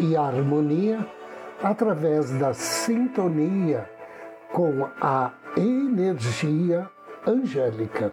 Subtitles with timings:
[0.00, 1.06] e harmonia
[1.62, 3.88] através da sintonia
[4.52, 6.88] com a energia
[7.26, 8.12] angélica.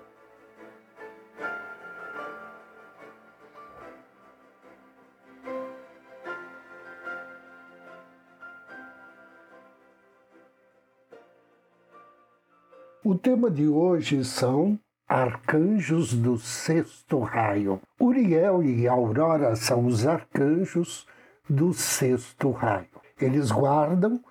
[13.04, 17.80] O tema de hoje são arcanjos do sexto raio.
[18.00, 21.06] Uriel e Aurora são os arcanjos
[21.50, 22.88] do sexto raio.
[23.20, 24.22] Eles guardam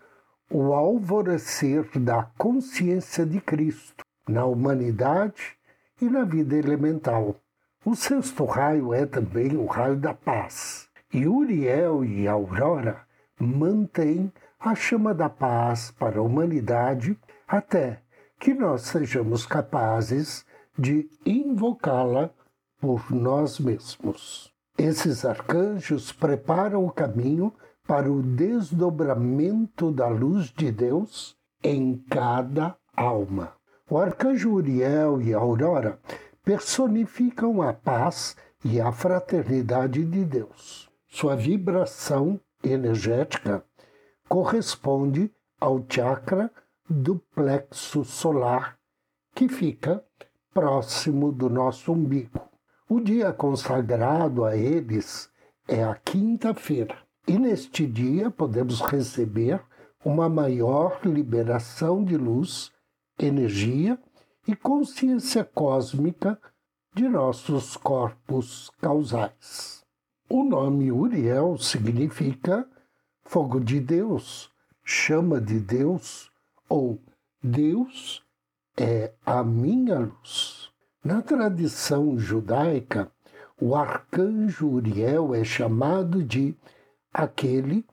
[0.51, 5.57] o alvorecer da consciência de Cristo na humanidade
[6.01, 7.37] e na vida elemental.
[7.85, 10.89] O sexto raio é também o raio da paz.
[11.12, 13.03] E Uriel e Aurora
[13.39, 18.01] mantêm a chama da paz para a humanidade até
[18.41, 20.45] que nós sejamos capazes
[20.79, 22.31] de invocá-la
[22.81, 24.54] por nós mesmos.
[24.77, 27.53] Esses arcanjos preparam o caminho
[27.86, 33.52] para o desdobramento da luz de Deus em cada alma.
[33.89, 35.98] O arcanjo Uriel e a Aurora
[36.42, 40.90] personificam a paz e a fraternidade de Deus.
[41.07, 43.64] Sua vibração energética
[44.29, 45.30] corresponde
[45.61, 46.51] ao chakra
[46.89, 48.77] do plexo solar,
[49.34, 50.05] que fica
[50.52, 52.54] próximo do nosso umbigo.
[52.95, 55.29] O dia consagrado a eles
[55.67, 56.97] é a quinta-feira.
[57.27, 59.61] E neste dia podemos receber
[60.05, 62.71] uma maior liberação de luz,
[63.19, 63.99] energia
[64.47, 66.39] e consciência cósmica
[66.95, 69.85] de nossos corpos causais.
[70.31, 72.65] O nome Uriel significa
[73.25, 74.53] fogo de Deus,
[74.85, 76.31] chama de Deus
[76.69, 77.01] ou
[77.43, 78.25] Deus
[78.79, 80.73] é a minha luz.
[81.05, 83.13] Na tradição judaica,
[83.61, 86.57] o arcanjo Uriel é chamado de
[87.13, 87.85] aquele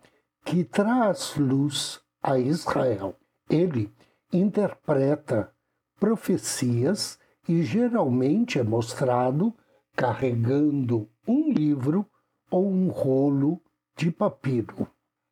[0.45, 3.17] que traz luz a Israel.
[3.49, 3.91] Ele
[4.31, 5.53] interpreta
[5.99, 7.19] profecias
[7.49, 9.53] e geralmente é mostrado
[9.93, 12.05] carregando um livro
[12.49, 13.61] ou um rolo
[13.97, 14.87] de papiro.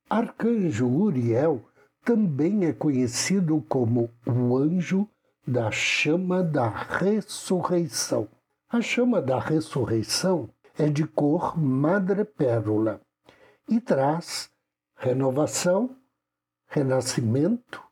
[0.10, 1.64] Arcanjo Uriel
[2.04, 5.08] também é conhecido como o anjo
[5.50, 8.30] da chama da ressurreição.
[8.70, 13.02] A chama da ressurreição é de cor madrepérola
[13.68, 14.52] e traz
[14.96, 15.98] renovação,
[16.68, 17.84] renascimento,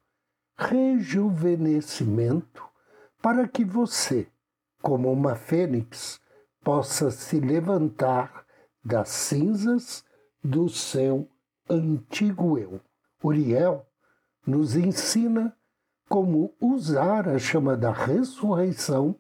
[0.55, 2.63] rejuvenescimento,
[3.23, 4.27] para que você,
[4.79, 6.21] como uma fênix,
[6.63, 8.45] possa se levantar
[8.85, 10.05] das cinzas
[10.43, 11.27] do seu
[11.67, 12.79] antigo eu.
[13.23, 13.83] Uriel
[14.45, 15.57] nos ensina
[16.07, 19.15] como usar a chama da ressurreição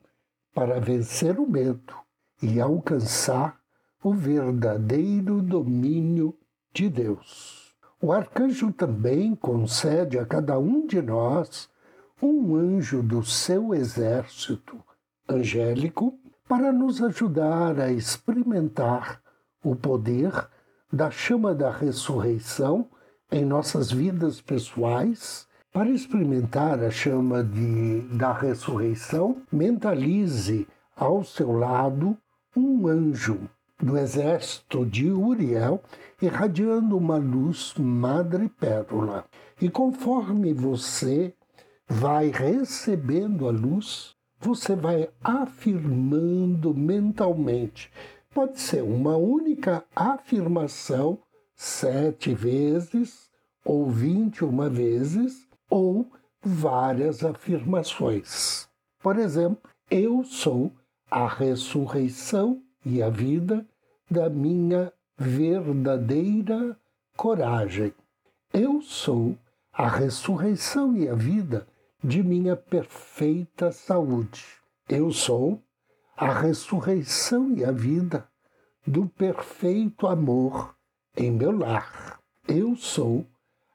[0.53, 1.93] para vencer o medo
[2.41, 3.59] e alcançar
[4.03, 6.37] o verdadeiro domínio
[6.73, 7.75] de Deus.
[8.01, 11.69] O arcanjo também concede a cada um de nós
[12.21, 14.79] um anjo do seu exército
[15.27, 19.21] angélico para nos ajudar a experimentar
[19.63, 20.31] o poder
[20.91, 22.89] da chama da ressurreição
[23.31, 25.47] em nossas vidas pessoais.
[25.71, 32.17] Para experimentar a chama de, da ressurreição, mentalize ao seu lado
[32.55, 33.47] um anjo
[33.79, 35.81] do exército de Uriel
[36.21, 39.25] irradiando uma luz madrepérola.
[39.61, 41.33] E conforme você
[41.87, 47.91] vai recebendo a luz, você vai afirmando mentalmente.
[48.33, 51.19] Pode ser uma única afirmação
[51.55, 53.29] sete vezes,
[53.65, 56.09] ou vinte uma vezes, ou
[56.41, 58.67] várias afirmações.
[59.01, 60.71] Por exemplo, eu sou
[61.09, 63.65] a ressurreição e a vida
[64.09, 66.77] da minha verdadeira
[67.15, 67.93] coragem.
[68.53, 69.37] Eu sou
[69.73, 71.67] a ressurreição e a vida
[72.03, 74.45] de minha perfeita saúde.
[74.87, 75.61] Eu sou
[76.15, 78.27] a ressurreição e a vida
[78.85, 80.75] do perfeito amor
[81.15, 82.19] em meu lar.
[82.47, 83.25] Eu sou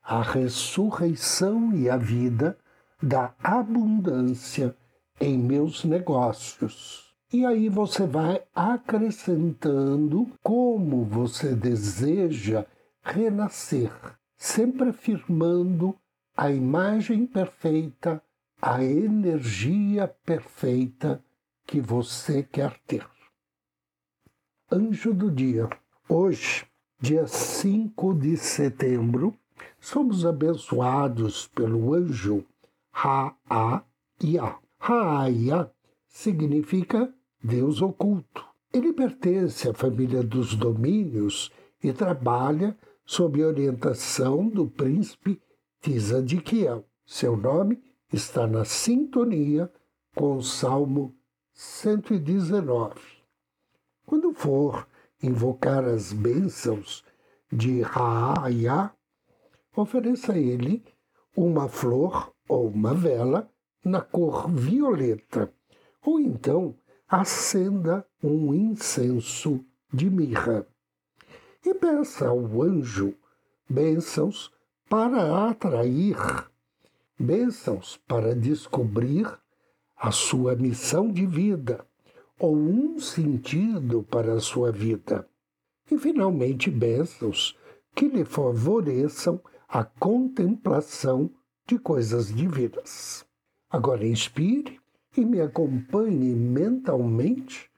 [0.03, 2.59] a ressurreição e a vida
[3.03, 4.77] da abundância
[5.21, 7.15] em meus negócios.
[7.33, 12.67] E aí você vai acrescentando como você deseja
[13.03, 13.91] renascer,
[14.37, 15.97] sempre afirmando
[16.37, 18.23] a imagem perfeita,
[18.61, 21.23] a energia perfeita
[21.67, 23.07] que você quer ter.
[24.71, 25.69] Anjo do dia.
[26.09, 26.67] Hoje,
[27.01, 29.35] dia 5 de setembro,
[29.81, 32.45] somos abençoados pelo anjo
[32.91, 34.57] Ra-A-Ia.
[34.79, 35.71] Ra-A-Ia
[36.09, 37.13] significa
[37.43, 38.45] Deus oculto.
[38.73, 41.51] Ele pertence à família dos domínios
[41.83, 45.41] e trabalha sob orientação do príncipe
[45.81, 46.85] Tzadkiel.
[47.05, 47.83] Seu nome
[48.13, 49.71] está na sintonia
[50.15, 51.15] com o Salmo
[51.53, 52.95] 119.
[54.07, 54.87] Quando for
[55.23, 57.05] invocar as bênçãos
[57.51, 58.93] de Raaya,
[59.75, 60.85] ofereça a ele
[61.37, 63.51] uma flor ou uma vela
[63.85, 65.53] na cor violeta,
[66.05, 66.75] ou então
[67.09, 70.67] acenda um incenso de mirra.
[71.65, 73.15] E peça ao anjo
[73.69, 74.53] bênçãos
[74.89, 76.17] para atrair,
[77.19, 79.27] bênçãos para descobrir
[79.97, 81.87] a sua missão de vida
[82.39, 85.29] ou um sentido para a sua vida.
[85.91, 87.57] E, finalmente, bênçãos
[87.95, 89.41] que lhe favoreçam
[89.73, 91.31] a contemplação
[91.67, 93.25] de coisas divinas.
[93.71, 94.79] Agora inspire
[95.17, 97.71] e me acompanhe mentalmente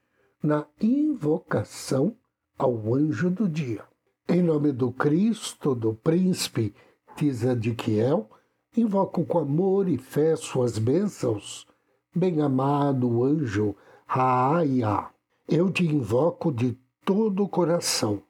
[0.43, 2.17] na invocação
[2.59, 3.85] ao anjo do dia.
[4.29, 6.75] Em nome do Cristo, do príncipe
[7.15, 8.29] Tzadkiel,
[8.77, 11.65] invoco com amor e fé suas bênçãos.
[12.13, 15.11] Bem-amado anjo Raaya,
[15.49, 18.21] eu te invoco de todo o coração.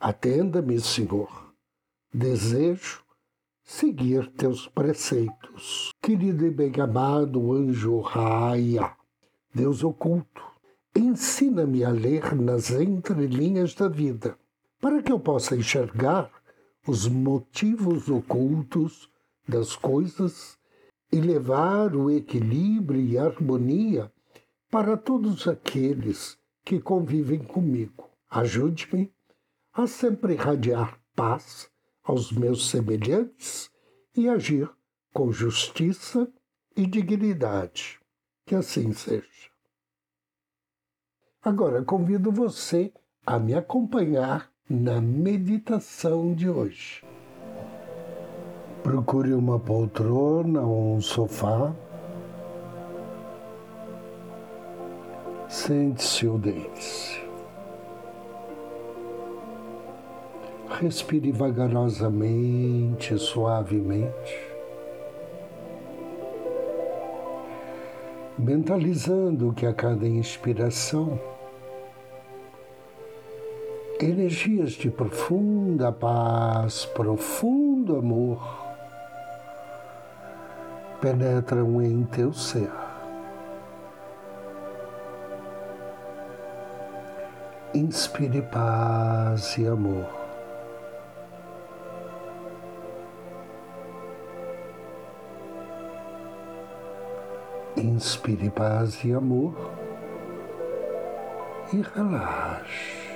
[0.00, 1.54] Atenda-me, Senhor.
[2.12, 3.03] Desejo
[3.64, 5.90] seguir teus preceitos.
[6.02, 8.94] Querido e bem-amado anjo Raia,
[9.54, 10.42] Deus oculto,
[10.94, 14.38] ensina-me a ler nas entrelinhas da vida,
[14.80, 16.30] para que eu possa enxergar
[16.86, 19.10] os motivos ocultos
[19.48, 20.58] das coisas
[21.10, 24.12] e levar o equilíbrio e harmonia
[24.70, 28.10] para todos aqueles que convivem comigo.
[28.28, 29.10] Ajude-me
[29.72, 31.70] a sempre irradiar paz
[32.04, 33.70] aos meus semelhantes
[34.14, 34.70] e agir
[35.12, 36.30] com justiça
[36.76, 37.98] e dignidade.
[38.46, 39.50] Que assim seja.
[41.42, 42.92] Agora convido você
[43.26, 47.02] a me acompanhar na meditação de hoje.
[48.82, 51.74] Procure uma poltrona ou um sofá.
[55.48, 57.23] Sente-se ou deite-se.
[60.80, 64.52] Respire vagarosamente, suavemente,
[68.36, 71.18] mentalizando que a cada inspiração,
[74.00, 78.42] energias de profunda paz, profundo amor
[81.00, 82.70] penetram em teu ser.
[87.72, 90.23] Inspire paz e amor.
[97.84, 99.54] Inspire paz e amor
[101.70, 103.12] e relaxe.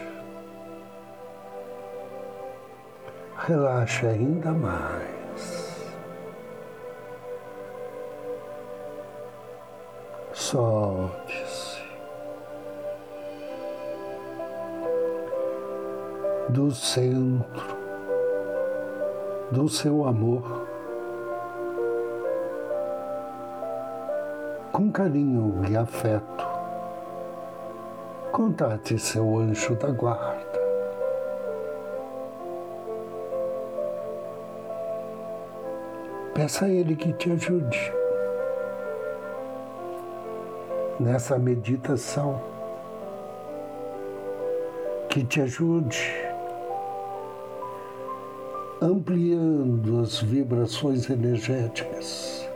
[3.46, 5.96] Relaxe ainda mais.
[10.34, 11.82] Solte-se.
[16.50, 17.78] Do centro
[19.50, 20.68] do seu amor
[24.78, 26.46] com carinho e afeto,
[28.30, 30.60] contate seu anjo da guarda.
[36.32, 37.92] Peça a ele que te ajude
[41.00, 42.40] nessa meditação,
[45.08, 46.14] que te ajude
[48.80, 52.47] ampliando as vibrações energéticas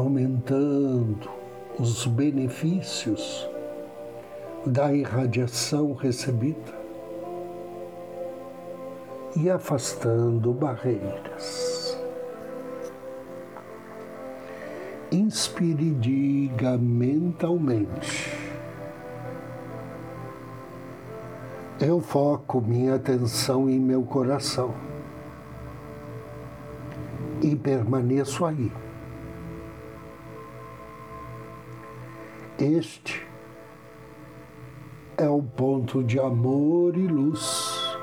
[0.00, 1.30] aumentando
[1.78, 3.46] os benefícios
[4.64, 6.72] da irradiação recebida
[9.36, 11.98] e afastando barreiras.
[15.12, 18.32] Inspire e diga mentalmente.
[21.78, 24.74] Eu foco minha atenção em meu coração
[27.42, 28.70] e permaneço aí.
[35.16, 37.96] É o ponto de amor e luz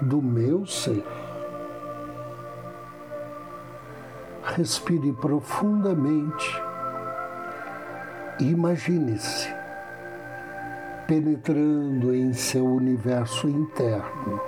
[0.00, 1.04] do meu ser.
[4.42, 6.62] Respire profundamente.
[8.40, 9.48] Imagine-se
[11.06, 14.40] penetrando em seu universo interno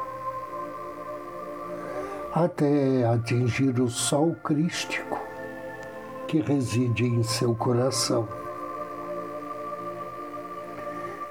[2.32, 5.20] até atingir o sol crístico
[6.26, 8.43] que reside em seu coração.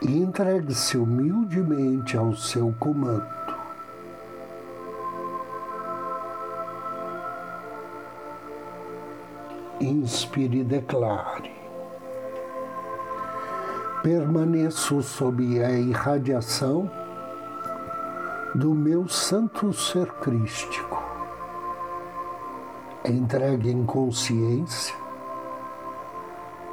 [0.04, 3.26] E entregue-se humildemente ao seu comando.
[9.80, 11.54] Inspire e declare.
[14.04, 16.92] Permaneço sob a irradiação
[18.54, 21.02] do meu santo ser crístico.
[23.06, 24.96] Entregue em consciência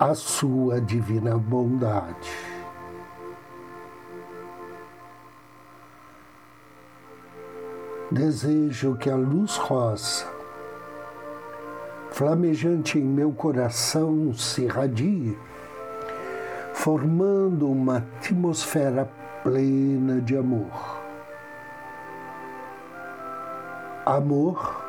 [0.01, 2.60] a sua divina bondade.
[8.11, 10.27] Desejo que a luz rosa,
[12.11, 15.39] flamejante em meu coração, se irradie,
[16.73, 19.09] formando uma atmosfera
[19.45, 21.01] plena de amor
[24.11, 24.83] amor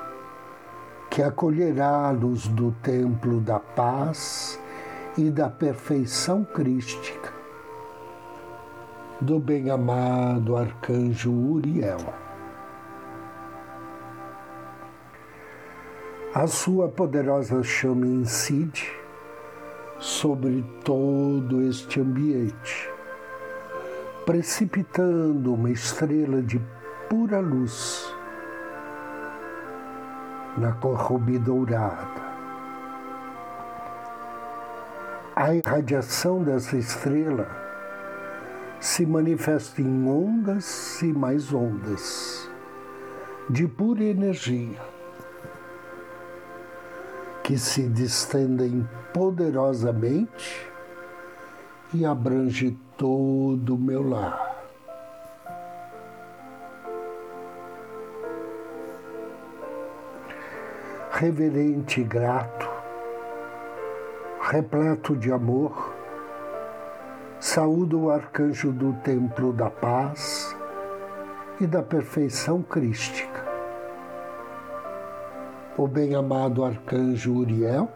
[1.09, 4.59] que acolherá a luz do templo da paz
[5.17, 7.31] e da perfeição crística
[9.19, 11.99] do bem-amado arcanjo Uriel.
[16.33, 18.89] A sua poderosa chama incide
[19.99, 22.89] sobre todo este ambiente,
[24.25, 26.57] precipitando uma estrela de
[27.09, 28.15] pura luz
[30.57, 32.21] na cor rubi dourada.
[35.35, 37.45] A irradiação dessa estrela
[38.79, 42.49] se manifesta em ondas e mais ondas
[43.49, 44.90] de pura energia
[47.51, 50.71] que se distendem poderosamente
[51.93, 54.49] e abrange todo o meu lar.
[61.11, 62.67] reverente e grato,
[64.39, 65.93] repleto de amor,
[67.37, 70.55] saúdo o arcanjo do templo da paz
[71.59, 73.40] e da perfeição crística.
[75.77, 77.89] O bem-amado arcanjo Uriel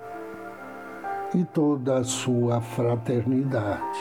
[1.33, 3.99] e toda a sua fraternidade.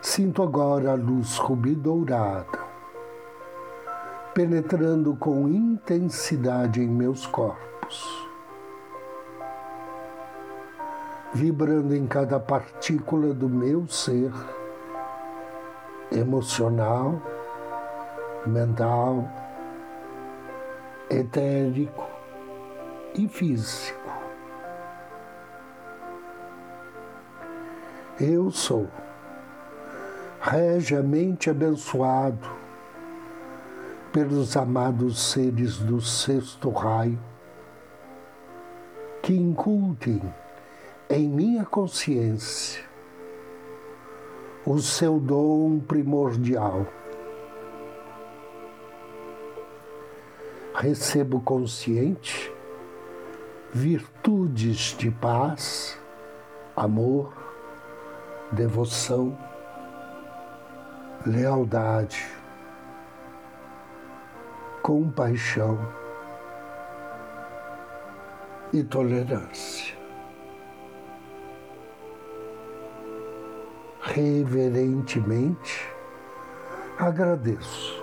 [0.00, 2.68] Sinto agora a luz rubi dourada
[4.38, 8.28] penetrando com intensidade em meus corpos,
[11.34, 14.30] vibrando em cada partícula do meu ser
[16.12, 17.20] emocional,
[18.46, 19.28] mental,
[21.10, 22.06] etérico
[23.14, 23.98] e físico.
[28.20, 28.88] Eu sou
[30.40, 32.48] regiamente abençoado
[34.12, 37.18] pelos amados seres do sexto raio,
[39.22, 40.22] que incultem
[41.10, 42.82] em minha consciência
[44.64, 46.86] o seu dom primordial.
[50.80, 52.54] Recebo consciente
[53.74, 56.00] virtudes de paz,
[56.76, 57.32] amor,
[58.52, 59.36] devoção,
[61.26, 62.38] lealdade
[64.88, 65.78] compaixão
[68.72, 69.94] e tolerância.
[74.00, 75.92] Reverentemente
[76.98, 78.02] agradeço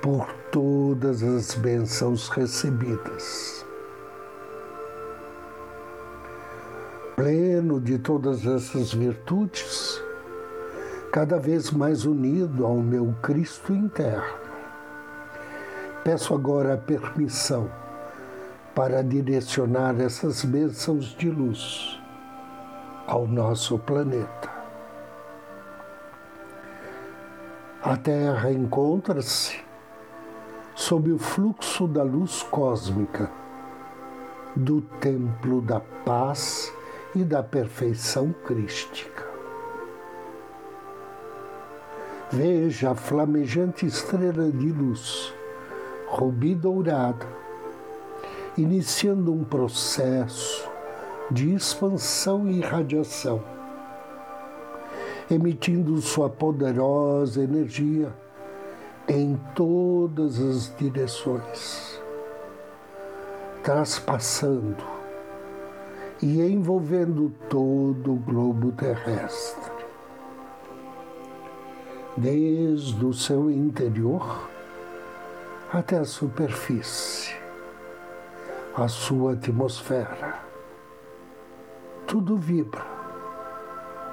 [0.00, 3.66] por todas as bênçãos recebidas.
[7.16, 10.00] Pleno de todas essas virtudes,
[11.10, 14.42] cada vez mais unido ao meu Cristo interno
[16.04, 17.70] Peço agora a permissão
[18.74, 22.00] para direcionar essas bênçãos de luz
[23.06, 24.50] ao nosso planeta.
[27.84, 29.61] A Terra encontra-se
[30.82, 33.30] sob o fluxo da luz cósmica
[34.56, 36.74] do templo da paz
[37.14, 39.24] e da perfeição crística.
[42.32, 45.32] Veja a flamejante estrela de luz
[46.08, 47.26] rubi dourado,
[48.58, 50.68] iniciando um processo
[51.30, 53.40] de expansão e radiação,
[55.30, 58.12] emitindo sua poderosa energia
[59.08, 62.00] em todas as direções,
[63.62, 64.84] traspassando
[66.20, 69.72] e envolvendo todo o globo terrestre.
[72.16, 74.48] Desde o seu interior
[75.72, 77.34] até a superfície,
[78.76, 80.40] a sua atmosfera.
[82.06, 82.84] Tudo vibra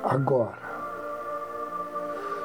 [0.04, 0.69] agora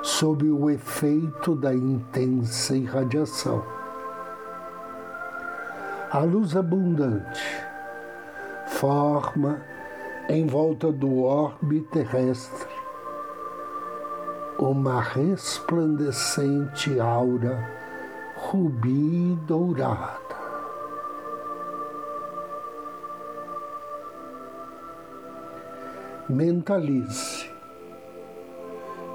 [0.05, 3.65] sob o efeito da intensa irradiação.
[6.11, 7.43] A luz abundante
[8.67, 9.63] forma
[10.29, 12.69] em volta do orbe terrestre
[14.59, 17.67] uma resplandecente aura
[18.37, 20.21] rubi dourada.
[26.29, 27.54] Mentalize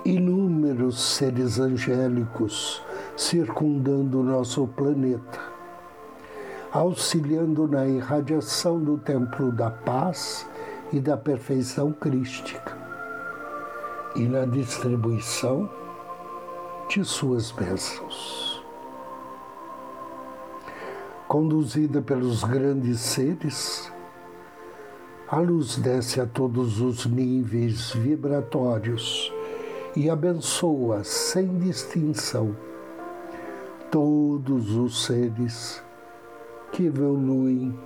[0.05, 2.81] inúmeros seres angélicos
[3.15, 5.39] circundando o nosso planeta,
[6.71, 10.47] auxiliando na irradiação do templo da paz
[10.93, 12.77] e da perfeição crística
[14.15, 15.69] e na distribuição
[16.87, 18.63] de suas bênçãos.
[21.27, 23.91] Conduzida pelos grandes seres,
[25.27, 29.31] a luz desce a todos os níveis vibratórios
[29.99, 32.55] e abençoa sem distinção
[33.91, 35.83] todos os seres
[36.71, 37.77] que evoluem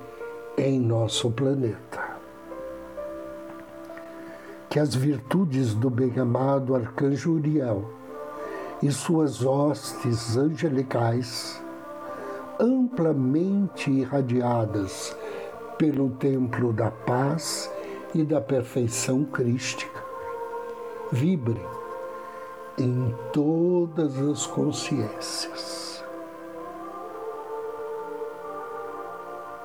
[0.56, 2.18] em nosso planeta.
[4.70, 7.90] Que as virtudes do bem-amado Arcanjo Uriel
[8.84, 11.60] e suas hostes angelicais,
[12.60, 15.18] amplamente irradiadas
[15.80, 17.72] pelo templo da paz
[18.14, 20.00] e da perfeição crística,
[21.12, 21.83] vibrem
[22.78, 26.04] em todas as consciências.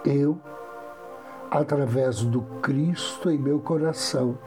[0.05, 0.39] Eu,
[1.51, 4.39] através do Cristo em meu coração,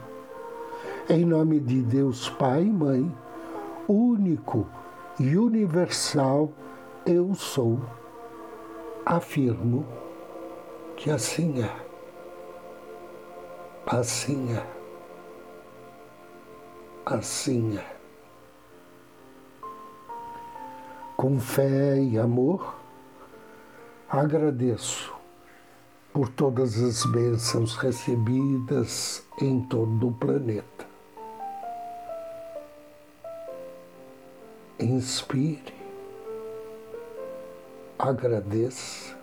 [1.09, 3.15] em nome de Deus Pai e Mãe,
[3.87, 4.67] único
[5.19, 6.51] e universal,
[7.05, 7.79] eu sou,
[9.05, 9.85] afirmo
[10.95, 11.75] que assim é.
[13.87, 14.65] Assim é.
[17.05, 18.00] Assim é.
[21.21, 22.79] Com fé e amor,
[24.09, 25.13] agradeço
[26.11, 30.87] por todas as bênçãos recebidas em todo o planeta.
[34.79, 35.75] Inspire,
[37.99, 39.15] agradeça,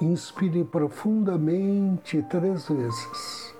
[0.00, 3.55] inspire profundamente três vezes.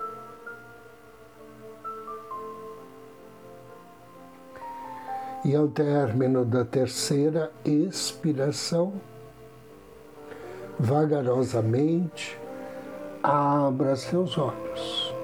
[5.47, 8.91] E ao término da terceira expiração,
[10.77, 12.37] vagarosamente,
[13.23, 15.15] abra seus olhos.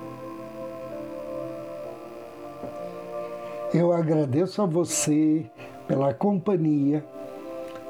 [3.73, 5.45] Eu agradeço a você
[5.89, 7.05] pela companhia,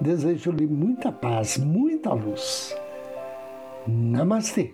[0.02, 2.76] desejo-lhe muita paz, muita luz.
[3.86, 4.74] Namastê.